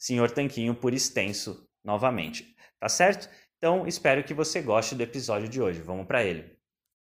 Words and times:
Senhor 0.00 0.30
Tanquinho 0.30 0.74
por 0.74 0.94
extenso 0.94 1.62
novamente. 1.84 2.56
Tá 2.80 2.88
certo? 2.88 3.28
Então, 3.58 3.86
espero 3.86 4.24
que 4.24 4.32
você 4.32 4.62
goste 4.62 4.94
do 4.94 5.02
episódio 5.02 5.46
de 5.46 5.60
hoje. 5.60 5.82
Vamos 5.82 6.06
para 6.06 6.24
ele. 6.24 6.58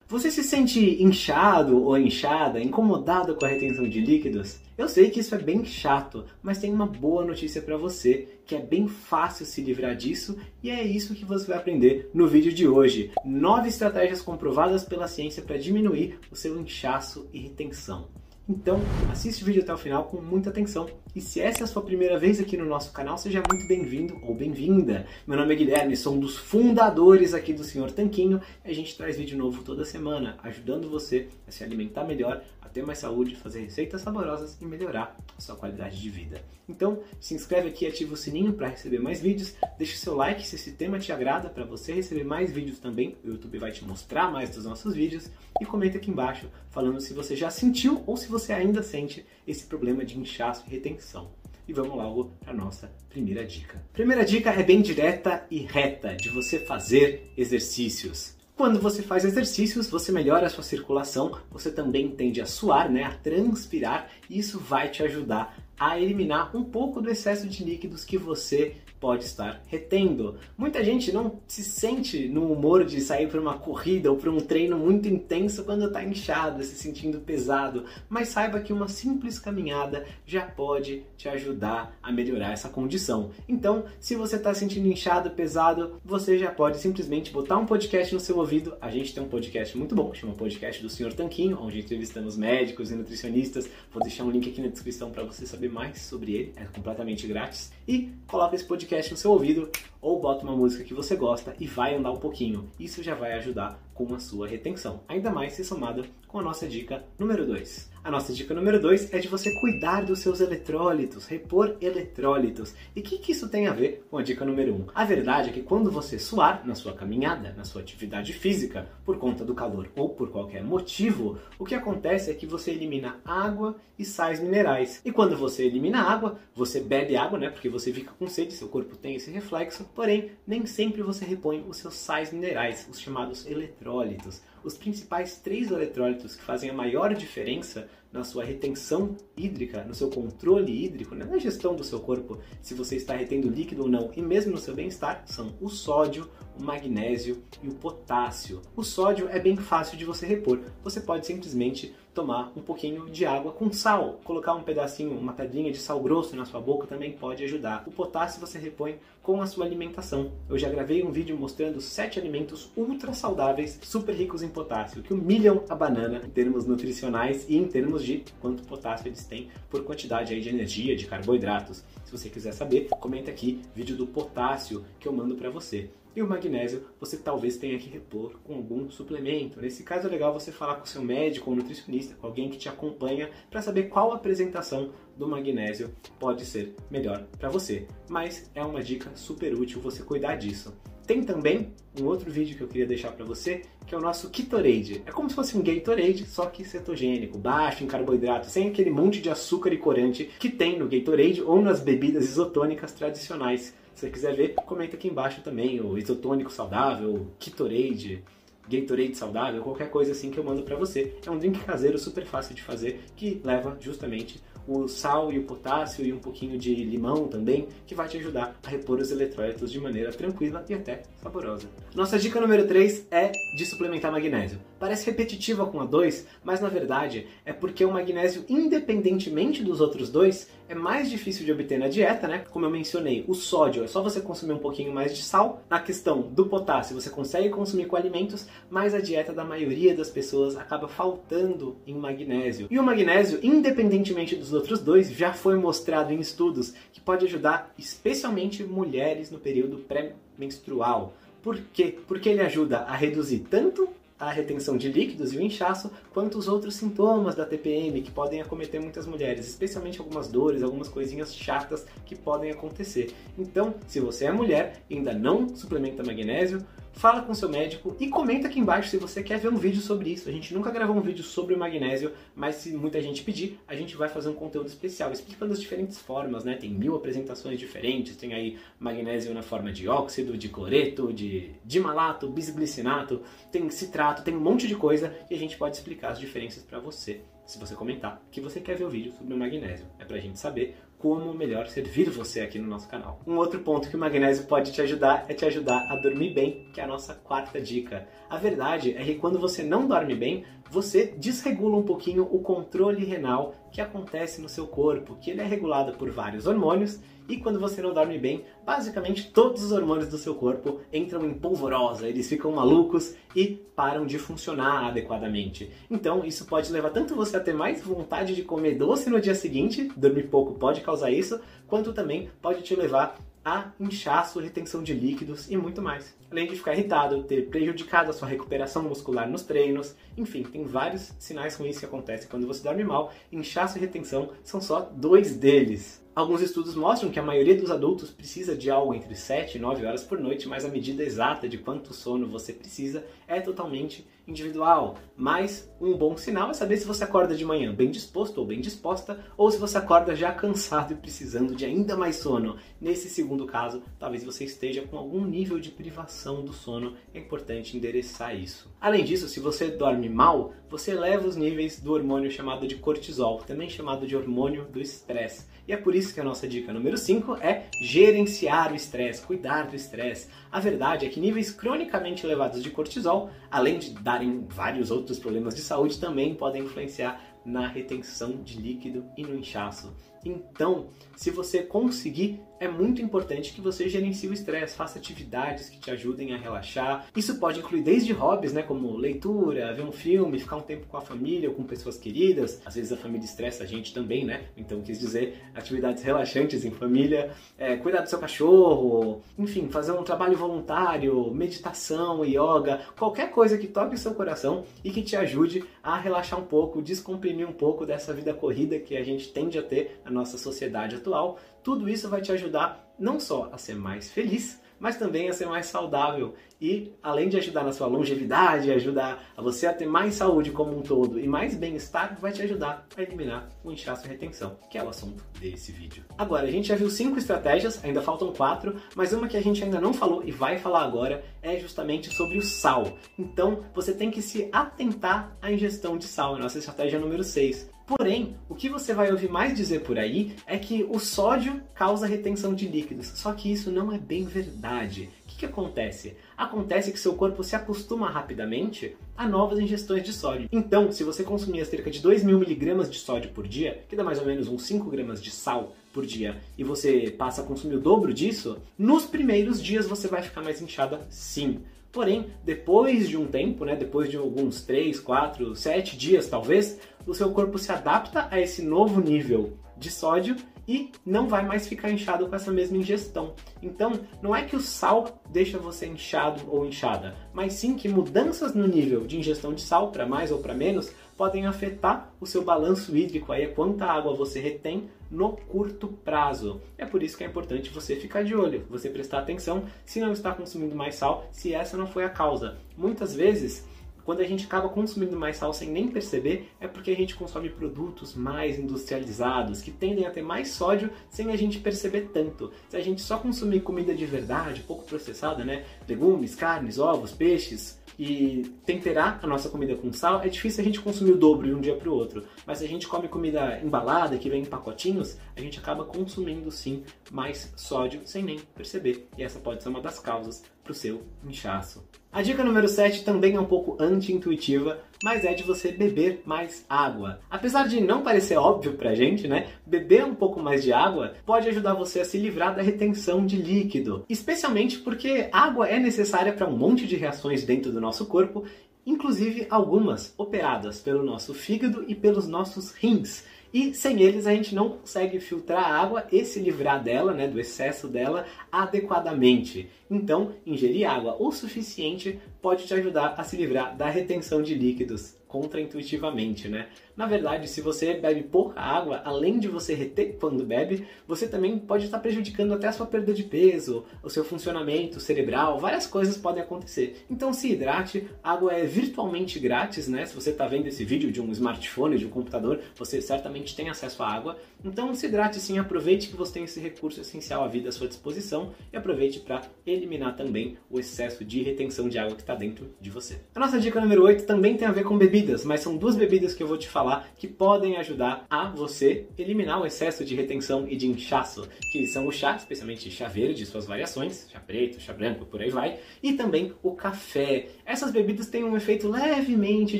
Você 0.07 0.31
se 0.31 0.43
sente 0.43 1.03
inchado 1.03 1.83
ou 1.83 1.97
inchada, 1.97 2.61
incomodado 2.61 3.35
com 3.35 3.43
a 3.43 3.49
retenção 3.49 3.89
de 3.89 3.99
líquidos? 3.99 4.59
Eu 4.77 4.87
sei 4.87 5.09
que 5.09 5.19
isso 5.19 5.33
é 5.33 5.37
bem 5.37 5.65
chato, 5.65 6.25
mas 6.41 6.59
tem 6.59 6.71
uma 6.71 6.85
boa 6.85 7.25
notícia 7.25 7.61
para 7.61 7.75
você, 7.75 8.39
que 8.45 8.55
é 8.55 8.61
bem 8.61 8.87
fácil 8.87 9.45
se 9.45 9.61
livrar 9.61 9.95
disso 9.95 10.37
e 10.61 10.69
é 10.69 10.83
isso 10.83 11.15
que 11.15 11.25
você 11.25 11.47
vai 11.47 11.57
aprender 11.57 12.09
no 12.13 12.27
vídeo 12.27 12.53
de 12.53 12.67
hoje. 12.67 13.11
Nove 13.25 13.67
estratégias 13.67 14.21
comprovadas 14.21 14.85
pela 14.85 15.07
ciência 15.07 15.41
para 15.41 15.57
diminuir 15.57 16.19
o 16.31 16.35
seu 16.35 16.57
inchaço 16.61 17.27
e 17.33 17.39
retenção. 17.39 18.07
Então, 18.47 18.79
assiste 19.11 19.41
o 19.41 19.45
vídeo 19.45 19.63
até 19.63 19.73
o 19.73 19.77
final 19.77 20.05
com 20.05 20.21
muita 20.21 20.51
atenção. 20.51 20.87
E 21.15 21.21
se 21.21 21.39
essa 21.39 21.61
é 21.61 21.63
a 21.63 21.67
sua 21.67 21.81
primeira 21.81 22.19
vez 22.19 22.41
aqui 22.41 22.57
no 22.57 22.65
nosso 22.65 22.91
canal, 22.91 23.17
seja 23.17 23.41
muito 23.49 23.65
bem-vindo 23.69 24.19
ou 24.21 24.35
bem-vinda. 24.35 25.07
Meu 25.25 25.37
nome 25.37 25.53
é 25.53 25.57
Guilherme, 25.57 25.95
sou 25.95 26.13
um 26.13 26.19
dos 26.19 26.35
fundadores 26.35 27.33
aqui 27.33 27.53
do 27.53 27.63
Senhor 27.63 27.89
Tanquinho 27.89 28.41
e 28.65 28.69
a 28.69 28.75
gente 28.75 28.97
traz 28.97 29.15
vídeo 29.15 29.37
novo 29.37 29.63
toda 29.63 29.85
semana, 29.85 30.37
ajudando 30.43 30.89
você 30.89 31.29
a 31.47 31.51
se 31.51 31.63
alimentar 31.63 32.03
melhor, 32.03 32.43
a 32.61 32.67
ter 32.67 32.85
mais 32.85 32.99
saúde, 32.99 33.33
fazer 33.37 33.61
receitas 33.61 34.01
saborosas 34.01 34.57
e 34.59 34.65
melhorar 34.65 35.15
a 35.37 35.39
sua 35.39 35.55
qualidade 35.55 36.01
de 36.01 36.09
vida. 36.09 36.43
Então, 36.67 36.99
se 37.21 37.33
inscreve 37.33 37.69
aqui, 37.69 37.87
ativa 37.87 38.13
o 38.13 38.17
sininho 38.17 38.51
para 38.51 38.67
receber 38.67 38.99
mais 38.99 39.21
vídeos, 39.21 39.55
deixe 39.77 39.95
seu 39.95 40.15
like 40.15 40.45
se 40.45 40.55
esse 40.55 40.73
tema 40.73 40.99
te 40.99 41.13
agrada 41.13 41.47
para 41.47 41.63
você 41.63 41.93
receber 41.93 42.25
mais 42.25 42.51
vídeos 42.51 42.77
também. 42.77 43.15
O 43.23 43.29
YouTube 43.29 43.57
vai 43.57 43.71
te 43.71 43.85
mostrar 43.85 44.29
mais 44.29 44.49
dos 44.49 44.65
nossos 44.65 44.93
vídeos 44.93 45.29
e 45.61 45.65
comenta 45.65 45.97
aqui 45.97 46.11
embaixo 46.11 46.47
falando 46.71 46.99
se 46.99 47.13
você 47.13 47.37
já 47.37 47.49
sentiu 47.49 48.03
ou 48.05 48.17
se 48.17 48.27
você 48.27 48.51
ainda 48.51 48.83
sente 48.83 49.25
esse 49.47 49.65
problema 49.65 50.03
de 50.03 50.17
inchaço 50.17 50.63
e 50.67 50.71
retenção. 50.71 51.31
E 51.67 51.73
vamos 51.73 51.95
logo 51.95 52.31
para 52.39 52.51
a 52.51 52.55
nossa 52.55 52.91
primeira 53.09 53.45
dica. 53.45 53.83
Primeira 53.91 54.23
dica 54.23 54.51
é 54.51 54.63
bem 54.63 54.81
direta 54.81 55.45
e 55.49 55.59
reta, 55.59 56.15
de 56.15 56.29
você 56.29 56.59
fazer 56.59 57.31
exercícios. 57.35 58.35
Quando 58.55 58.79
você 58.79 59.01
faz 59.01 59.25
exercícios, 59.25 59.89
você 59.89 60.11
melhora 60.11 60.47
a 60.47 60.49
sua 60.49 60.63
circulação, 60.63 61.37
você 61.51 61.69
também 61.69 62.09
tende 62.15 62.39
a 62.39 62.45
suar, 62.45 62.89
né, 62.89 63.03
a 63.03 63.11
transpirar, 63.11 64.09
e 64.29 64.39
isso 64.39 64.59
vai 64.59 64.89
te 64.89 65.03
ajudar 65.03 65.57
a 65.77 65.99
eliminar 65.99 66.55
um 66.55 66.63
pouco 66.63 67.01
do 67.01 67.09
excesso 67.09 67.47
de 67.47 67.65
líquidos 67.65 68.05
que 68.05 68.17
você 68.17 68.77
pode 69.05 69.25
estar 69.25 69.61
retendo. 69.67 70.35
Muita 70.57 70.83
gente 70.83 71.11
não 71.11 71.39
se 71.47 71.63
sente 71.63 72.27
no 72.27 72.51
humor 72.51 72.83
de 72.83 72.99
sair 72.99 73.27
para 73.27 73.39
uma 73.39 73.55
corrida 73.55 74.09
ou 74.09 74.17
para 74.17 74.31
um 74.31 74.39
treino 74.39 74.79
muito 74.79 75.07
intenso 75.07 75.63
quando 75.63 75.85
está 75.85 76.03
inchado, 76.03 76.63
se 76.63 76.73
sentindo 76.73 77.19
pesado, 77.19 77.85
mas 78.09 78.29
saiba 78.29 78.59
que 78.59 78.73
uma 78.73 78.87
simples 78.87 79.37
caminhada 79.37 80.07
já 80.25 80.41
pode 80.41 81.03
te 81.15 81.29
ajudar 81.29 81.95
a 82.01 82.11
melhorar 82.11 82.51
essa 82.51 82.67
condição. 82.67 83.29
Então, 83.47 83.85
se 83.99 84.15
você 84.15 84.37
está 84.37 84.55
sentindo 84.55 84.87
inchado, 84.87 85.29
pesado, 85.29 86.01
você 86.03 86.39
já 86.39 86.49
pode 86.49 86.79
simplesmente 86.79 87.31
botar 87.31 87.59
um 87.59 87.65
podcast 87.67 88.11
no 88.11 88.19
seu 88.19 88.39
ouvido. 88.39 88.75
A 88.81 88.89
gente 88.89 89.13
tem 89.13 89.21
um 89.21 89.27
podcast 89.27 89.77
muito 89.77 89.93
bom, 89.93 90.11
chama 90.15 90.33
Podcast 90.33 90.81
do 90.81 90.89
Senhor 90.89 91.13
Tanquinho, 91.13 91.59
onde 91.61 91.77
entrevistamos 91.77 92.35
médicos 92.35 92.89
e 92.89 92.95
nutricionistas. 92.95 93.69
Vou 93.93 94.01
deixar 94.01 94.23
um 94.23 94.31
link 94.31 94.49
aqui 94.49 94.61
na 94.61 94.67
descrição 94.67 95.11
para 95.11 95.23
você 95.23 95.45
saber 95.45 95.69
mais 95.69 96.01
sobre 96.01 96.33
ele, 96.33 96.53
é 96.55 96.63
completamente 96.63 97.27
grátis. 97.27 97.71
E 97.87 98.09
coloca 98.25 98.55
esse 98.55 98.65
podcast 98.65 98.94
podcast 98.95 99.11
no 99.11 99.17
seu 99.17 99.31
ouvido 99.31 99.69
ou 100.05 100.19
bota 100.19 100.43
uma 100.43 100.55
música 100.55 100.83
que 100.83 100.93
você 100.93 101.15
gosta 101.15 101.55
e 101.59 101.65
vai 101.65 101.95
andar 101.95 102.11
um 102.11 102.17
pouquinho. 102.17 102.69
Isso 102.79 103.01
já 103.01 103.15
vai 103.15 103.33
ajudar 103.33 103.79
com 103.91 104.13
a 104.13 104.19
sua 104.19 104.47
retenção. 104.47 104.99
Ainda 105.07 105.31
mais 105.31 105.53
se 105.53 105.63
somada 105.63 106.05
com 106.27 106.37
a 106.37 106.43
nossa 106.43 106.67
dica 106.67 107.03
número 107.17 107.43
2. 107.45 107.89
A 108.03 108.11
nossa 108.11 108.33
dica 108.33 108.53
número 108.53 108.79
2 108.79 109.13
é 109.13 109.19
de 109.19 109.27
você 109.27 109.51
cuidar 109.59 110.05
dos 110.05 110.19
seus 110.19 110.39
eletrólitos, 110.39 111.25
repor 111.25 111.75
eletrólitos. 111.81 112.75
E 112.95 112.99
o 112.99 113.03
que, 113.03 113.17
que 113.17 113.31
isso 113.31 113.49
tem 113.49 113.65
a 113.65 113.73
ver 113.73 114.05
com 114.11 114.17
a 114.17 114.21
dica 114.21 114.45
número 114.45 114.73
1? 114.73 114.75
Um? 114.75 114.85
A 114.93 115.05
verdade 115.05 115.49
é 115.49 115.53
que 115.53 115.63
quando 115.63 115.89
você 115.89 116.19
suar 116.19 116.67
na 116.67 116.75
sua 116.75 116.93
caminhada, 116.93 117.55
na 117.57 117.63
sua 117.63 117.81
atividade 117.81 118.31
física, 118.33 118.87
por 119.03 119.17
conta 119.17 119.43
do 119.43 119.55
calor 119.55 119.89
ou 119.95 120.09
por 120.09 120.29
qualquer 120.29 120.63
motivo, 120.63 121.39
o 121.57 121.65
que 121.65 121.73
acontece 121.73 122.29
é 122.29 122.33
que 122.35 122.45
você 122.45 122.71
elimina 122.71 123.19
água 123.25 123.75
e 123.97 124.05
sais 124.05 124.39
minerais. 124.39 125.01
E 125.03 125.11
quando 125.11 125.35
você 125.35 125.63
elimina 125.63 126.01
água, 126.01 126.37
você 126.53 126.79
bebe 126.81 127.15
água, 127.15 127.39
né? 127.39 127.49
Porque 127.49 127.69
você 127.69 127.91
fica 127.91 128.11
com 128.19 128.27
sede, 128.27 128.53
seu 128.53 128.67
corpo 128.67 128.95
tem 128.95 129.15
esse 129.15 129.31
reflexo, 129.31 129.89
porém, 129.95 130.31
nem 130.45 130.65
sempre 130.65 131.01
você 131.01 131.25
repõe 131.25 131.65
os 131.67 131.77
seus 131.77 131.95
sais 131.95 132.31
minerais, 132.31 132.87
os 132.91 132.99
chamados 132.99 133.45
eletrólitos 133.47 134.41
os 134.65 134.75
principais 134.75 135.37
três 135.37 135.69
eletrólitos 135.69 136.35
que 136.35 136.41
fazem 136.41 136.71
a 136.71 136.73
maior 136.73 137.13
diferença 137.13 137.87
na 138.11 138.23
sua 138.23 138.43
retenção 138.43 139.15
hídrica, 139.37 139.83
no 139.83 139.93
seu 139.93 140.09
controle 140.09 140.85
hídrico, 140.85 141.13
né, 141.13 141.23
na 141.23 141.37
gestão 141.37 141.75
do 141.75 141.83
seu 141.83 141.99
corpo, 141.99 142.39
se 142.61 142.73
você 142.73 142.95
está 142.95 143.13
retendo 143.13 143.47
líquido 143.47 143.83
ou 143.83 143.87
não, 143.87 144.09
e 144.15 144.21
mesmo 144.21 144.53
no 144.53 144.57
seu 144.57 144.73
bem-estar, 144.73 145.23
são 145.27 145.53
o 145.61 145.69
sódio, 145.69 146.29
o 146.57 146.63
magnésio 146.63 147.43
e 147.61 147.67
o 147.67 147.75
potássio. 147.75 148.61
O 148.75 148.83
sódio 148.83 149.29
é 149.29 149.39
bem 149.39 149.55
fácil 149.55 149.97
de 149.97 150.05
você 150.05 150.25
repor. 150.25 150.61
Você 150.83 151.01
pode 151.01 151.27
simplesmente 151.27 151.93
tomar 152.15 152.53
um 152.55 152.61
pouquinho 152.61 153.07
de 153.09 153.25
água 153.25 153.51
com 153.51 153.71
sal. 153.71 154.21
Colocar 154.23 154.53
um 154.53 154.63
pedacinho, 154.63 155.19
uma 155.19 155.33
pedrinha 155.33 155.71
de 155.71 155.77
sal 155.77 155.99
grosso 155.99 156.35
na 156.35 156.45
sua 156.45 156.61
boca 156.61 156.87
também 156.87 157.11
pode 157.11 157.43
ajudar. 157.43 157.83
O 157.85 157.91
potássio 157.91 158.39
você 158.39 158.57
repõe 158.57 158.95
com 159.21 159.41
a 159.41 159.45
sua 159.45 159.65
alimentação. 159.65 160.31
Eu 160.49 160.57
já 160.57 160.69
gravei 160.69 161.03
um 161.03 161.11
vídeo 161.11 161.37
mostrando 161.37 161.81
sete 161.81 162.17
alimentos 162.17 162.71
ultra 162.75 163.13
saudáveis, 163.13 163.77
super 163.83 164.15
ricos 164.15 164.41
em 164.41 164.47
potássio, 164.47 165.03
que 165.03 165.13
humilham 165.13 165.63
a 165.67 165.75
banana 165.75 166.21
em 166.25 166.29
termos 166.29 166.65
nutricionais 166.65 167.45
e 167.49 167.57
em 167.57 167.67
termos 167.67 168.03
de 168.03 168.23
quanto 168.39 168.63
potássio 168.63 169.09
eles 169.09 169.25
têm 169.25 169.49
por 169.69 169.83
quantidade 169.83 170.33
aí 170.33 170.39
de 170.39 170.49
energia, 170.49 170.95
de 170.95 171.05
carboidratos. 171.05 171.83
Se 172.05 172.11
você 172.11 172.29
quiser 172.29 172.53
saber, 172.53 172.87
comenta 172.87 173.29
aqui 173.29 173.61
vídeo 173.75 173.97
do 173.97 174.07
potássio 174.07 174.85
que 174.99 175.07
eu 175.07 175.11
mando 175.11 175.35
para 175.35 175.49
você. 175.49 175.89
E 176.15 176.21
o 176.21 176.27
magnésio 176.27 176.83
você 176.97 177.17
talvez 177.17 177.57
tenha 177.57 177.77
que 177.77 177.89
repor 177.89 178.39
com 178.43 178.55
algum 178.55 178.89
suplemento. 178.89 179.59
Nesse 179.59 179.83
caso 179.83 180.07
é 180.07 180.09
legal 180.09 180.31
você 180.31 180.49
falar 180.49 180.75
com 180.75 180.85
seu 180.85 181.03
médico 181.03 181.49
ou 181.49 181.55
nutricionista, 181.55 182.15
com 182.15 182.25
alguém 182.25 182.49
que 182.49 182.57
te 182.57 182.69
acompanha, 182.69 183.29
para 183.51 183.61
saber 183.61 183.89
qual 183.89 184.13
apresentação 184.13 184.91
do 185.17 185.27
magnésio 185.27 185.93
pode 186.17 186.45
ser 186.45 186.73
melhor 186.89 187.25
para 187.37 187.49
você. 187.49 187.85
Mas 188.09 188.49
é 188.55 188.63
uma 188.63 188.81
dica 188.81 189.11
super 189.13 189.53
útil 189.53 189.81
você 189.81 190.03
cuidar 190.03 190.35
disso. 190.35 190.73
Tem 191.05 191.21
também 191.21 191.73
um 191.99 192.05
outro 192.05 192.31
vídeo 192.31 192.57
que 192.57 192.63
eu 192.63 192.67
queria 192.67 192.87
deixar 192.87 193.11
para 193.11 193.23
você, 193.23 193.61
que 193.85 193.93
é 193.93 193.97
o 193.97 194.01
nosso 194.01 194.29
Ketorade. 194.31 195.03
É 195.05 195.11
como 195.11 195.29
se 195.29 195.35
fosse 195.35 195.55
um 195.55 195.61
Gatorade, 195.61 196.25
só 196.25 196.47
que 196.47 196.65
cetogênico, 196.65 197.37
baixo 197.37 197.83
em 197.83 197.87
carboidrato, 197.87 198.49
sem 198.49 198.69
aquele 198.69 198.89
monte 198.89 199.21
de 199.21 199.29
açúcar 199.29 199.71
e 199.71 199.77
corante 199.77 200.25
que 200.39 200.49
tem 200.49 200.79
no 200.79 200.87
Gatorade 200.87 201.43
ou 201.43 201.61
nas 201.61 201.79
bebidas 201.79 202.23
isotônicas 202.23 202.91
tradicionais. 202.93 203.75
Se 203.95 204.01
você 204.01 204.09
quiser 204.09 204.35
ver, 204.35 204.53
comenta 204.55 204.97
aqui 204.97 205.07
embaixo 205.07 205.41
também 205.41 205.79
o 205.79 205.97
isotônico 205.97 206.51
saudável, 206.51 207.15
o 207.15 207.27
Ketorade. 207.39 208.21
Gatorade 208.67 209.15
saudável, 209.15 209.63
qualquer 209.63 209.89
coisa 209.89 210.11
assim 210.11 210.29
que 210.29 210.37
eu 210.37 210.43
mando 210.43 210.63
para 210.63 210.75
você. 210.75 211.15
É 211.25 211.31
um 211.31 211.37
drink 211.37 211.59
caseiro 211.63 211.97
super 211.97 212.25
fácil 212.25 212.53
de 212.53 212.61
fazer 212.61 212.99
que 213.15 213.39
leva 213.43 213.77
justamente 213.79 214.41
o 214.67 214.87
sal 214.87 215.31
e 215.31 215.39
o 215.39 215.43
potássio 215.43 216.05
e 216.05 216.11
um 216.11 216.19
pouquinho 216.19 216.57
de 216.57 216.73
limão 216.75 217.27
também, 217.27 217.67
que 217.85 217.95
vai 217.95 218.07
te 218.07 218.17
ajudar 218.17 218.55
a 218.63 218.69
repor 218.69 218.99
os 218.99 219.11
eletrólitos 219.11 219.71
de 219.71 219.79
maneira 219.79 220.11
tranquila 220.11 220.65
e 220.69 220.73
até 220.73 221.03
saborosa. 221.21 221.67
Nossa 221.93 222.17
dica 222.17 222.39
número 222.41 222.67
3 222.67 223.07
é 223.11 223.31
de 223.31 223.65
suplementar 223.65 224.11
magnésio. 224.11 224.59
Parece 224.79 225.05
repetitiva 225.05 225.65
com 225.65 225.79
a 225.79 225.85
2, 225.85 226.27
mas 226.43 226.59
na 226.59 226.69
verdade 226.69 227.27
é 227.45 227.53
porque 227.53 227.85
o 227.85 227.91
magnésio, 227.91 228.43
independentemente 228.49 229.63
dos 229.63 229.79
outros 229.79 230.09
dois, 230.09 230.49
é 230.67 230.75
mais 230.75 231.09
difícil 231.09 231.45
de 231.45 231.51
obter 231.51 231.77
na 231.77 231.87
dieta, 231.87 232.27
né? 232.27 232.43
Como 232.49 232.65
eu 232.65 232.69
mencionei, 232.69 233.23
o 233.27 233.33
sódio 233.33 233.83
é 233.83 233.87
só 233.87 234.01
você 234.01 234.19
consumir 234.19 234.53
um 234.53 234.59
pouquinho 234.59 234.91
mais 234.91 235.15
de 235.15 235.23
sal. 235.23 235.61
Na 235.69 235.79
questão 235.79 236.21
do 236.21 236.47
potássio, 236.47 236.99
você 236.99 237.09
consegue 237.09 237.49
consumir 237.49 237.85
com 237.85 237.95
alimentos, 237.95 238.47
mas 238.69 238.93
a 238.93 238.99
dieta 238.99 239.31
da 239.31 239.43
maioria 239.43 239.95
das 239.95 240.09
pessoas 240.09 240.55
acaba 240.55 240.87
faltando 240.87 241.77
em 241.85 241.93
magnésio. 241.93 242.67
E 242.69 242.79
o 242.79 242.83
magnésio, 242.83 243.39
independentemente 243.43 244.35
dos 244.35 244.53
outros 244.55 244.79
dois, 244.79 245.11
já 245.11 245.33
foi 245.33 245.57
mostrado 245.57 246.11
em 246.11 246.19
estudos 246.19 246.73
que 246.91 246.99
pode 246.99 247.25
ajudar 247.25 247.71
especialmente 247.77 248.63
mulheres 248.63 249.29
no 249.29 249.37
período 249.37 249.77
pré-menstrual. 249.77 251.13
Por 251.43 251.59
quê? 251.73 251.99
Porque 252.07 252.29
ele 252.29 252.41
ajuda 252.41 252.79
a 252.79 252.95
reduzir 252.95 253.45
tanto 253.49 253.87
a 254.17 254.31
retenção 254.31 254.77
de 254.77 254.89
líquidos 254.89 255.33
e 255.33 255.37
o 255.37 255.41
inchaço, 255.41 255.91
quanto 256.13 256.37
os 256.37 256.47
outros 256.47 256.75
sintomas 256.75 257.35
da 257.35 257.45
TPM 257.45 258.01
que 258.01 258.11
podem 258.11 258.41
acometer 258.41 258.79
muitas 258.79 259.05
mulheres, 259.05 259.45
especialmente 259.45 259.99
algumas 259.99 260.29
dores, 260.29 260.63
algumas 260.63 260.87
coisinhas 260.87 261.35
chatas 261.35 261.85
que 262.05 262.15
podem 262.15 262.49
acontecer. 262.49 263.13
Então, 263.37 263.75
se 263.87 263.99
você 263.99 264.25
é 264.25 264.31
mulher 264.31 264.81
e 264.89 264.95
ainda 264.95 265.13
não 265.13 265.53
suplementa 265.53 266.03
magnésio, 266.03 266.65
fala 266.95 267.21
com 267.21 267.33
seu 267.33 267.49
médico 267.49 267.95
e 267.99 268.07
comenta 268.07 268.47
aqui 268.47 268.59
embaixo 268.59 268.89
se 268.89 268.97
você 268.97 269.21
quer 269.21 269.37
ver 269.37 269.49
um 269.49 269.57
vídeo 269.57 269.81
sobre 269.81 270.09
isso. 270.09 270.29
A 270.29 270.31
gente 270.31 270.53
nunca 270.53 270.71
gravou 270.71 270.95
um 270.95 271.01
vídeo 271.01 271.23
sobre 271.23 271.53
o 271.53 271.59
magnésio, 271.59 272.13
mas 272.33 272.55
se 272.55 272.71
muita 272.71 273.01
gente 273.01 273.21
pedir, 273.21 273.59
a 273.67 273.75
gente 273.75 273.95
vai 273.95 274.07
fazer 274.07 274.29
um 274.29 274.33
conteúdo 274.33 274.67
especial 274.67 275.11
explicando 275.11 275.53
as 275.53 275.59
diferentes 275.59 275.99
formas, 275.99 276.43
né? 276.43 276.55
Tem 276.55 276.69
mil 276.69 276.95
apresentações 276.95 277.59
diferentes, 277.59 278.15
tem 278.15 278.33
aí 278.33 278.57
magnésio 278.79 279.33
na 279.33 279.43
forma 279.43 279.71
de 279.71 279.87
óxido, 279.87 280.37
de 280.37 280.49
cloreto, 280.49 281.11
de 281.11 281.51
dimalato, 281.63 282.29
bisglicinato, 282.29 283.21
tem 283.51 283.69
citrato, 283.69 284.23
tem 284.23 284.35
um 284.35 284.39
monte 284.39 284.67
de 284.67 284.75
coisa 284.75 285.13
e 285.29 285.35
a 285.35 285.37
gente 285.37 285.57
pode 285.57 285.75
explicar 285.75 286.11
as 286.11 286.19
diferenças 286.19 286.63
para 286.63 286.79
você 286.79 287.21
se 287.45 287.59
você 287.59 287.75
comentar 287.75 288.21
que 288.31 288.41
você 288.41 288.59
quer 288.59 288.75
ver 288.75 288.85
o 288.85 288.89
vídeo 288.89 289.11
sobre 289.11 289.33
o 289.33 289.37
magnésio. 289.37 289.85
É 289.99 290.05
pra 290.05 290.17
gente 290.17 290.39
saber 290.39 290.75
como 290.97 291.33
melhor 291.33 291.67
servir 291.67 292.09
você 292.09 292.41
aqui 292.41 292.57
no 292.57 292.67
nosso 292.67 292.87
canal. 292.87 293.19
Um 293.27 293.37
outro 293.37 293.59
ponto 293.59 293.89
que 293.89 293.95
o 293.95 293.99
magnésio 293.99 294.45
pode 294.45 294.71
te 294.71 294.81
ajudar 294.81 295.25
é 295.27 295.33
te 295.33 295.45
ajudar 295.45 295.85
a 295.89 295.95
dormir 295.97 296.33
bem, 296.33 296.67
que 296.73 296.81
é 296.81 296.83
a 296.83 296.87
nossa 296.87 297.13
quarta 297.13 297.59
dica. 297.61 298.07
A 298.29 298.37
verdade 298.37 298.95
é 298.97 299.03
que 299.03 299.15
quando 299.15 299.39
você 299.39 299.63
não 299.63 299.87
dorme 299.87 300.15
bem, 300.15 300.45
você 300.69 301.13
desregula 301.17 301.77
um 301.77 301.83
pouquinho 301.83 302.27
o 302.29 302.39
controle 302.39 303.05
renal 303.05 303.55
que 303.71 303.81
acontece 303.81 304.41
no 304.41 304.49
seu 304.49 304.67
corpo, 304.67 305.15
que 305.15 305.31
ele 305.31 305.41
é 305.41 305.45
regulado 305.45 305.93
por 305.93 306.09
vários 306.09 306.47
hormônios 306.47 306.99
e 307.27 307.37
quando 307.37 307.59
você 307.59 307.81
não 307.81 307.93
dorme 307.93 308.19
bem, 308.19 308.45
basicamente 308.63 309.31
todos 309.31 309.63
os 309.63 309.71
hormônios 309.71 310.09
do 310.09 310.17
seu 310.17 310.35
corpo 310.35 310.79
entram 310.93 311.25
em 311.25 311.33
polvorosa, 311.33 312.07
eles 312.07 312.29
ficam 312.29 312.51
malucos 312.51 313.15
e 313.35 313.47
param 313.75 314.05
de 314.05 314.19
funcionar 314.19 314.87
adequadamente. 314.87 315.71
Então, 315.89 316.23
isso 316.23 316.45
pode 316.45 316.71
levar 316.71 316.91
tanto 316.91 317.15
você 317.15 317.37
a 317.37 317.39
ter 317.39 317.53
mais 317.53 317.81
vontade 317.81 318.35
de 318.35 318.43
comer 318.43 318.75
doce 318.75 319.09
no 319.09 319.19
dia 319.19 319.33
seguinte, 319.33 319.91
dormir 319.97 320.27
pouco 320.27 320.53
pode 320.53 320.81
causar 320.81 321.09
isso, 321.09 321.39
quanto 321.67 321.93
também 321.93 322.29
pode 322.41 322.61
te 322.61 322.75
levar 322.75 323.17
a 323.45 323.71
inchaço, 323.79 324.39
retenção 324.39 324.81
de 324.81 324.91
líquidos 324.91 325.51
e 325.51 325.55
muito 325.55 325.79
mais. 325.79 326.17
Além 326.31 326.47
de 326.47 326.55
ficar 326.55 326.73
irritado, 326.73 327.23
ter 327.23 327.47
prejudicado 327.47 328.09
a 328.09 328.13
sua 328.13 328.27
recuperação 328.27 328.81
muscular 328.81 329.29
nos 329.29 329.43
treinos, 329.43 329.95
enfim, 330.17 330.41
tem 330.41 330.65
vários 330.65 331.13
sinais 331.19 331.55
ruins 331.55 331.77
que 331.77 331.85
acontecem 331.85 332.27
quando 332.27 332.47
você 332.47 332.63
dorme 332.63 332.83
mal. 332.83 333.13
Inchaço 333.31 333.77
e 333.77 333.81
retenção 333.81 334.31
são 334.43 334.59
só 334.59 334.81
dois 334.81 335.37
deles. 335.37 336.03
Alguns 336.15 336.41
estudos 336.41 336.75
mostram 336.75 337.11
que 337.11 337.19
a 337.19 337.23
maioria 337.23 337.55
dos 337.55 337.69
adultos 337.69 338.09
precisa 338.09 338.55
de 338.55 338.71
algo 338.71 338.95
entre 338.95 339.13
7 339.13 339.57
e 339.57 339.61
9 339.61 339.85
horas 339.85 340.03
por 340.03 340.17
noite, 340.17 340.47
mas 340.47 340.65
a 340.65 340.69
medida 340.69 341.03
exata 341.03 341.47
de 341.47 341.57
quanto 341.59 341.93
sono 341.93 342.27
você 342.27 342.51
precisa 342.51 343.05
é 343.27 343.41
totalmente 343.41 344.07
individual. 344.27 344.97
Mas 345.15 345.71
um 345.79 345.97
bom 345.97 346.17
sinal 346.17 346.51
é 346.51 346.53
saber 346.53 346.77
se 346.77 346.85
você 346.85 347.03
acorda 347.03 347.35
de 347.35 347.45
manhã 347.45 347.73
bem 347.73 347.89
disposto 347.89 348.37
ou 348.39 348.45
bem 348.45 348.59
disposta, 348.59 349.19
ou 349.37 349.49
se 349.49 349.57
você 349.57 349.77
acorda 349.77 350.15
já 350.15 350.31
cansado 350.31 350.93
e 350.93 350.97
precisando 350.97 351.55
de 351.55 351.65
ainda 351.65 351.95
mais 351.95 352.17
sono. 352.17 352.57
Nesse 352.79 353.09
segundo 353.09 353.45
caso, 353.45 353.81
talvez 353.97 354.23
você 354.23 354.43
esteja 354.43 354.81
com 354.81 354.97
algum 354.97 355.25
nível 355.25 355.59
de 355.59 355.71
privação 355.71 356.43
do 356.43 356.53
sono, 356.53 356.95
é 357.13 357.19
importante 357.19 357.77
endereçar 357.77 358.35
isso. 358.35 358.69
Além 358.79 359.03
disso, 359.03 359.27
se 359.27 359.39
você 359.39 359.67
dorme 359.67 360.09
mal, 360.09 360.53
você 360.69 360.91
eleva 360.91 361.27
os 361.27 361.35
níveis 361.35 361.79
do 361.79 361.93
hormônio 361.93 362.31
chamado 362.31 362.67
de 362.67 362.75
cortisol, 362.75 363.37
também 363.37 363.69
chamado 363.69 364.05
de 364.05 364.15
hormônio 364.15 364.65
do 364.65 364.79
estresse. 364.79 365.45
E 365.67 365.73
é 365.73 365.77
por 365.77 365.95
isso 365.95 366.13
que 366.13 366.19
a 366.19 366.23
nossa 366.23 366.47
dica 366.47 366.71
número 366.71 366.97
5 366.97 367.37
é 367.37 367.65
gerenciar 367.81 368.71
o 368.71 368.75
estresse, 368.75 369.25
cuidar 369.25 369.67
do 369.67 369.75
estresse. 369.75 370.29
A 370.51 370.59
verdade 370.59 371.05
é 371.05 371.09
que 371.09 371.19
níveis 371.19 371.51
cronicamente 371.51 372.25
elevados 372.25 372.61
de 372.61 372.69
cortisol, 372.69 373.31
além 373.49 373.79
de 373.79 373.91
darem 373.91 374.45
vários 374.47 374.91
outros 374.91 375.17
problemas 375.17 375.55
de 375.55 375.61
saúde, 375.61 375.99
também 375.99 376.35
podem 376.35 376.63
influenciar 376.63 377.19
na 377.43 377.67
retenção 377.67 378.43
de 378.43 378.59
líquido 378.59 379.05
e 379.17 379.23
no 379.23 379.35
inchaço. 379.35 379.93
Então, 380.25 380.87
se 381.15 381.29
você 381.29 381.61
conseguir, 381.61 382.41
é 382.59 382.67
muito 382.67 383.01
importante 383.01 383.53
que 383.53 383.61
você 383.61 383.87
gerencie 383.87 384.29
o 384.29 384.33
estresse, 384.33 384.75
faça 384.75 384.97
atividades 384.97 385.69
que 385.69 385.77
te 385.77 385.91
ajudem 385.91 386.33
a 386.33 386.37
relaxar. 386.37 387.07
Isso 387.15 387.37
pode 387.37 387.59
incluir 387.59 387.81
desde 387.81 388.11
hobbies, 388.13 388.53
né, 388.53 388.63
como 388.63 388.95
leitura, 388.95 389.73
ver 389.73 389.83
um 389.83 389.91
filme, 389.91 390.39
ficar 390.39 390.57
um 390.57 390.61
tempo 390.61 390.87
com 390.87 390.97
a 390.97 391.01
família 391.01 391.49
ou 391.49 391.55
com 391.55 391.63
pessoas 391.63 391.97
queridas. 391.97 392.61
Às 392.65 392.75
vezes 392.75 392.91
a 392.91 392.97
família 392.97 393.25
estressa 393.25 393.63
a 393.63 393.67
gente 393.67 393.93
também, 393.93 394.25
né? 394.25 394.45
Então 394.57 394.81
quis 394.81 394.99
dizer 394.99 395.41
atividades 395.53 396.01
relaxantes 396.03 396.63
em 396.65 396.71
família, 396.71 397.31
é, 397.57 397.75
cuidar 397.75 398.01
do 398.01 398.09
seu 398.09 398.19
cachorro, 398.19 399.21
enfim, 399.37 399.69
fazer 399.69 399.91
um 399.91 400.03
trabalho 400.03 400.37
voluntário, 400.37 401.31
meditação, 401.33 402.25
yoga, 402.25 402.81
qualquer 402.97 403.31
coisa 403.31 403.57
que 403.57 403.67
toque 403.67 403.95
o 403.95 403.97
seu 403.97 404.13
coração 404.13 404.65
e 404.83 404.91
que 404.91 405.01
te 405.01 405.15
ajude 405.15 405.63
a 405.83 405.97
relaxar 405.97 406.39
um 406.39 406.45
pouco, 406.45 406.81
descomprimir 406.81 407.47
um 407.47 407.53
pouco 407.53 407.85
dessa 407.85 408.13
vida 408.13 408.33
corrida 408.33 408.79
que 408.79 408.95
a 408.95 409.03
gente 409.03 409.31
tende 409.31 409.59
a 409.59 409.63
ter 409.63 409.99
na 410.03 410.14
nossa 410.15 410.37
sociedade 410.37 410.95
atual. 410.95 411.37
Tudo 411.61 411.87
isso 411.87 412.09
vai 412.09 412.21
te 412.21 412.31
ajudar 412.31 412.93
não 412.97 413.19
só 413.19 413.49
a 413.51 413.57
ser 413.57 413.75
mais 413.75 414.09
feliz, 414.09 414.61
mas 414.79 414.97
também 414.97 415.29
a 415.29 415.33
ser 415.33 415.45
mais 415.45 415.67
saudável. 415.67 416.33
E 416.59 416.93
além 417.03 417.27
de 417.27 417.37
ajudar 417.37 417.63
na 417.63 417.73
sua 417.73 417.87
longevidade, 417.87 418.71
ajudar 418.71 419.23
a 419.35 419.41
você 419.41 419.67
a 419.67 419.73
ter 419.73 419.85
mais 419.85 420.15
saúde 420.15 420.51
como 420.51 420.77
um 420.77 420.81
todo 420.81 421.19
e 421.19 421.27
mais 421.27 421.53
bem-estar, 421.55 422.17
vai 422.19 422.31
te 422.31 422.41
ajudar 422.41 422.87
a 422.95 423.01
eliminar 423.01 423.49
o 423.63 423.71
inchaço 423.71 424.05
e 424.05 424.09
retenção, 424.09 424.57
que 424.69 424.77
é 424.77 424.83
o 424.83 424.89
assunto 424.89 425.23
desse 425.39 425.71
vídeo. 425.71 426.05
Agora, 426.17 426.47
a 426.47 426.51
gente 426.51 426.69
já 426.69 426.75
viu 426.75 426.89
cinco 426.89 427.19
estratégias, 427.19 427.83
ainda 427.83 428.01
faltam 428.01 428.31
quatro, 428.31 428.75
mas 428.95 429.11
uma 429.11 429.27
que 429.27 429.37
a 429.37 429.43
gente 429.43 429.63
ainda 429.63 429.81
não 429.81 429.93
falou 429.93 430.23
e 430.23 430.31
vai 430.31 430.57
falar 430.57 430.83
agora 430.83 431.23
é 431.41 431.57
justamente 431.57 432.13
sobre 432.15 432.37
o 432.37 432.41
sal. 432.41 432.97
Então, 433.19 433.65
você 433.73 433.93
tem 433.93 434.09
que 434.09 434.21
se 434.21 434.49
atentar 434.51 435.35
à 435.41 435.51
ingestão 435.51 435.97
de 435.97 436.05
sal, 436.05 436.37
nossa 436.37 436.57
estratégia 436.57 436.99
número 436.99 437.23
6. 437.23 437.69
Porém, 437.85 438.35
o 438.55 438.57
que 438.57 438.69
você 438.69 438.93
vai 438.93 439.11
ouvir 439.11 439.29
mais 439.29 439.53
dizer 439.53 439.81
por 439.81 439.99
aí 439.99 440.33
é 440.47 440.57
que 440.57 440.87
o 440.89 440.97
sódio 440.97 441.61
causa 441.73 442.07
retenção 442.07 442.55
de 442.55 442.65
líquidos. 442.65 443.07
Só 443.07 443.33
que 443.33 443.51
isso 443.51 443.69
não 443.69 443.91
é 443.91 443.97
bem 443.97 444.23
verdade. 444.23 445.09
O 445.25 445.27
que, 445.27 445.39
que 445.39 445.45
acontece? 445.45 446.15
Acontece 446.37 446.89
que 446.89 446.97
seu 446.97 447.15
corpo 447.15 447.43
se 447.43 447.53
acostuma 447.53 448.09
rapidamente 448.09 448.95
a 449.17 449.27
novas 449.27 449.59
ingestões 449.59 450.03
de 450.03 450.13
sódio. 450.13 450.47
Então, 450.53 450.89
se 450.89 451.03
você 451.03 451.21
consumia 451.21 451.65
cerca 451.65 451.91
de 451.91 451.99
2 451.99 452.23
mil 452.23 452.39
miligramas 452.39 452.89
de 452.89 452.97
sódio 452.97 453.31
por 453.31 453.45
dia, 453.45 453.83
que 453.89 453.95
dá 453.95 454.05
mais 454.05 454.19
ou 454.19 454.25
menos 454.25 454.47
uns 454.47 454.63
5 454.63 454.89
gramas 454.89 455.21
de 455.21 455.31
sal 455.31 455.75
por 455.91 456.05
dia, 456.05 456.41
e 456.57 456.63
você 456.63 457.13
passa 457.17 457.41
a 457.41 457.45
consumir 457.45 457.75
o 457.75 457.81
dobro 457.81 458.13
disso, 458.13 458.57
nos 458.77 459.05
primeiros 459.05 459.61
dias 459.61 459.85
você 459.85 460.07
vai 460.07 460.21
ficar 460.21 460.41
mais 460.41 460.61
inchada 460.61 461.05
sim. 461.09 461.59
Porém, 461.95 462.29
depois 462.43 463.07
de 463.07 463.15
um 463.15 463.25
tempo, 463.25 463.63
né, 463.63 463.73
depois 463.73 464.09
de 464.09 464.17
alguns 464.17 464.61
3, 464.63 464.99
4, 464.99 465.55
7 465.55 465.97
dias 465.97 466.27
talvez, 466.27 466.77
o 467.07 467.13
seu 467.13 467.31
corpo 467.31 467.57
se 467.57 467.71
adapta 467.71 468.27
a 468.29 468.37
esse 468.37 468.61
novo 468.61 468.99
nível 468.99 469.53
de 469.77 469.89
sódio 469.89 470.35
e 470.67 470.91
não 471.05 471.25
vai 471.29 471.45
mais 471.45 471.69
ficar 471.69 471.89
inchado 471.89 472.27
com 472.27 472.35
essa 472.35 472.51
mesma 472.51 472.75
ingestão. 472.75 473.33
Então, 473.63 473.93
não 474.21 474.35
é 474.35 474.43
que 474.43 474.57
o 474.57 474.59
sal 474.59 475.21
deixa 475.29 475.57
você 475.57 475.85
inchado 475.85 476.43
ou 476.49 476.65
inchada, 476.65 477.15
mas 477.33 477.53
sim 477.53 477.75
que 477.75 477.87
mudanças 477.87 478.53
no 478.53 478.67
nível 478.67 479.07
de 479.07 479.17
ingestão 479.17 479.53
de 479.53 479.61
sal, 479.61 479.89
para 479.89 480.05
mais 480.05 480.31
ou 480.31 480.39
para 480.39 480.53
menos, 480.53 480.91
podem 481.17 481.45
afetar 481.45 482.13
o 482.19 482.25
seu 482.25 482.43
balanço 482.43 482.95
hídrico, 482.95 483.31
aí 483.31 483.43
é 483.43 483.47
quanta 483.47 483.85
água 483.85 484.13
você 484.13 484.39
retém 484.39 484.89
no 485.09 485.31
curto 485.33 485.87
prazo. 485.87 486.61
É 486.77 486.85
por 486.85 487.01
isso 487.01 487.17
que 487.17 487.23
é 487.23 487.27
importante 487.27 487.69
você 487.69 487.95
ficar 487.95 488.23
de 488.23 488.35
olho, 488.35 488.65
você 488.69 488.89
prestar 488.89 489.19
atenção 489.19 489.63
se 489.85 489.99
não 489.99 490.11
está 490.11 490.33
consumindo 490.33 490.75
mais 490.75 490.95
sal, 490.95 491.27
se 491.31 491.53
essa 491.53 491.77
não 491.77 491.87
foi 491.87 492.03
a 492.03 492.09
causa. 492.09 492.57
Muitas 492.77 493.15
vezes 493.15 493.65
quando 494.05 494.21
a 494.21 494.23
gente 494.23 494.45
acaba 494.45 494.69
consumindo 494.69 495.17
mais 495.17 495.37
sal 495.37 495.51
sem 495.51 495.69
nem 495.69 495.87
perceber, 495.87 496.51
é 496.59 496.67
porque 496.67 496.91
a 496.91 496.95
gente 496.95 497.15
consome 497.15 497.49
produtos 497.49 498.15
mais 498.15 498.59
industrializados, 498.59 499.61
que 499.61 499.71
tendem 499.71 500.05
a 500.05 500.11
ter 500.11 500.21
mais 500.21 500.49
sódio 500.49 500.91
sem 501.09 501.31
a 501.31 501.35
gente 501.35 501.59
perceber 501.59 502.09
tanto. 502.13 502.51
Se 502.69 502.77
a 502.77 502.81
gente 502.81 503.01
só 503.01 503.17
consumir 503.17 503.61
comida 503.61 503.93
de 503.93 504.05
verdade, 504.05 504.61
pouco 504.61 504.85
processada, 504.85 505.43
né? 505.43 505.65
Legumes, 505.87 506.35
carnes, 506.35 506.77
ovos, 506.77 507.11
peixes, 507.11 507.83
e 507.97 508.53
temperar 508.65 509.19
a 509.23 509.27
nossa 509.27 509.49
comida 509.49 509.75
com 509.75 509.91
sal, 509.91 510.21
é 510.21 510.27
difícil 510.27 510.61
a 510.61 510.65
gente 510.65 510.81
consumir 510.81 511.11
o 511.11 511.17
dobro 511.17 511.47
de 511.47 511.53
um 511.53 511.61
dia 511.61 511.75
para 511.75 511.89
o 511.89 511.93
outro. 511.93 512.25
Mas 512.45 512.59
se 512.59 512.65
a 512.65 512.67
gente 512.67 512.87
come 512.87 513.07
comida 513.07 513.59
embalada, 513.63 514.17
que 514.17 514.29
vem 514.29 514.41
em 514.41 514.45
pacotinhos, 514.45 515.17
a 515.35 515.39
gente 515.39 515.59
acaba 515.59 515.85
consumindo 515.85 516.51
sim 516.51 516.83
mais 517.11 517.53
sódio 517.55 518.01
sem 518.05 518.23
nem 518.23 518.39
perceber. 518.53 519.07
E 519.17 519.23
essa 519.23 519.39
pode 519.39 519.63
ser 519.63 519.69
uma 519.69 519.81
das 519.81 519.99
causas 519.99 520.43
para 520.65 520.71
o 520.71 520.75
seu 520.75 521.03
inchaço. 521.23 521.87
A 522.11 522.23
dica 522.23 522.43
número 522.43 522.67
7 522.67 523.03
também 523.03 523.35
é 523.35 523.39
um 523.39 523.45
pouco 523.45 523.77
anti-intuitiva, 523.79 524.79
mas 525.03 525.23
é 525.23 525.33
de 525.33 525.43
você 525.43 525.71
beber 525.71 526.23
mais 526.25 526.65
água. 526.67 527.19
Apesar 527.29 527.67
de 527.67 527.79
não 527.81 528.01
parecer 528.01 528.35
óbvio 528.37 528.73
pra 528.73 528.95
gente, 528.95 529.27
né? 529.27 529.49
Beber 529.65 530.03
um 530.05 530.15
pouco 530.15 530.41
mais 530.41 530.63
de 530.63 530.73
água 530.73 531.13
pode 531.25 531.47
ajudar 531.49 531.73
você 531.75 531.99
a 531.99 532.05
se 532.05 532.17
livrar 532.17 532.55
da 532.55 532.63
retenção 532.63 533.25
de 533.25 533.37
líquido, 533.37 534.05
especialmente 534.09 534.79
porque 534.79 535.29
água 535.31 535.67
é 535.67 535.77
necessária 535.77 536.33
para 536.33 536.47
um 536.47 536.57
monte 536.57 536.87
de 536.87 536.95
reações 536.95 537.43
dentro 537.43 537.71
do 537.71 537.81
nosso 537.81 538.05
corpo, 538.07 538.45
inclusive 538.85 539.45
algumas 539.49 540.13
operadas 540.17 540.79
pelo 540.79 541.03
nosso 541.03 541.33
fígado 541.33 541.85
e 541.87 541.93
pelos 541.93 542.27
nossos 542.27 542.71
rins. 542.71 543.23
E 543.55 543.73
sem 543.73 544.01
eles 544.01 544.27
a 544.27 544.35
gente 544.35 544.53
não 544.53 544.71
consegue 544.71 545.17
filtrar 545.17 545.63
a 545.63 545.81
água 545.81 546.05
e 546.11 546.25
se 546.25 546.41
livrar 546.41 546.83
dela, 546.83 547.13
né, 547.13 547.25
do 547.25 547.39
excesso 547.39 547.87
dela, 547.87 548.25
adequadamente. 548.51 549.69
Então, 549.89 550.33
ingerir 550.45 550.85
água 550.85 551.15
o 551.17 551.31
suficiente 551.31 552.19
pode 552.41 552.67
te 552.67 552.73
ajudar 552.73 553.15
a 553.17 553.23
se 553.23 553.37
livrar 553.37 553.73
da 553.73 553.89
retenção 553.89 554.41
de 554.41 554.55
líquidos 554.55 555.15
contraintuitivamente, 555.35 556.47
né? 556.47 556.69
Na 556.95 557.05
verdade, 557.05 557.49
se 557.49 557.59
você 557.59 557.95
bebe 557.95 558.23
pouca 558.23 558.61
água, 558.61 559.01
além 559.03 559.37
de 559.37 559.49
você 559.49 559.73
reter 559.73 560.15
quando 560.17 560.45
bebe, 560.45 560.87
você 561.05 561.27
também 561.27 561.59
pode 561.59 561.85
estar 561.85 561.99
prejudicando 561.99 562.53
até 562.53 562.67
a 562.67 562.71
sua 562.71 562.85
perda 562.85 563.13
de 563.13 563.23
peso, 563.23 563.83
o 564.01 564.09
seu 564.09 564.23
funcionamento 564.23 564.97
cerebral, 565.01 565.59
várias 565.59 565.85
coisas 565.85 566.17
podem 566.17 566.41
acontecer. 566.41 567.05
Então 567.09 567.33
se 567.33 567.51
hidrate, 567.51 568.07
água 568.23 568.53
é 568.53 568.63
virtualmente 568.63 569.37
grátis, 569.37 569.89
né? 569.89 570.05
Se 570.05 570.15
você 570.15 570.29
está 570.29 570.47
vendo 570.47 570.67
esse 570.67 570.85
vídeo 570.85 571.11
de 571.11 571.21
um 571.21 571.29
smartphone, 571.33 571.97
de 571.97 572.05
um 572.05 572.09
computador, 572.09 572.61
você 572.73 573.01
certamente 573.01 573.57
tem 573.57 573.69
acesso 573.69 574.01
à 574.01 574.07
água. 574.07 574.37
Então 574.63 574.95
se 574.95 575.05
hidrate 575.05 575.37
sim, 575.41 575.59
aproveite 575.59 576.07
que 576.07 576.15
você 576.15 576.35
tem 576.35 576.45
esse 576.45 576.61
recurso 576.61 577.01
essencial 577.01 577.43
à 577.43 577.47
vida 577.49 577.67
à 577.67 577.71
sua 577.73 577.89
disposição 577.89 578.53
e 578.71 578.77
aproveite 578.77 579.19
para 579.19 579.41
eliminar 579.67 580.15
também 580.15 580.57
o 580.69 580.79
excesso 580.79 581.25
de 581.25 581.43
retenção 581.43 581.89
de 581.89 581.97
água 581.97 582.15
que 582.15 582.21
está 582.21 582.35
dentro 582.35 582.73
de 582.79 582.89
você. 582.89 583.19
A 583.35 583.39
nossa 583.39 583.59
dica 583.59 583.81
número 583.81 584.03
8 584.03 584.25
também 584.25 584.55
tem 584.55 584.65
a 584.65 584.71
ver 584.71 584.85
com 584.85 584.97
bebidas, 585.25 585.43
mas 585.43 585.61
são 585.61 585.75
duas 585.75 585.95
bebidas 585.95 586.35
que 586.35 586.43
eu 586.43 586.47
vou 586.47 586.57
te 586.57 586.69
falar 586.69 587.09
que 587.17 587.27
podem 587.27 587.77
ajudar 587.77 588.25
a 588.29 588.49
você 588.49 589.07
eliminar 589.17 589.59
o 589.59 589.65
excesso 589.65 590.05
de 590.05 590.15
retenção 590.15 590.67
e 590.69 590.75
de 590.75 590.87
inchaço, 590.87 591.49
que 591.71 591.87
são 591.87 592.07
o 592.07 592.11
chá, 592.11 592.35
especialmente 592.35 592.91
chá 592.91 593.07
verde 593.07 593.45
suas 593.45 593.65
variações, 593.65 594.27
chá 594.31 594.39
preto, 594.39 594.79
chá 594.79 594.93
branco, 594.93 595.25
por 595.25 595.41
aí 595.41 595.49
vai, 595.49 595.79
e 596.03 596.13
também 596.13 596.53
o 596.61 596.71
café. 596.71 597.47
Essas 597.65 597.91
bebidas 597.91 598.27
têm 598.27 598.43
um 598.43 598.55
efeito 598.55 598.87
levemente 598.87 599.79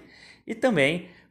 E 0.47 0.55
também 0.55 1.09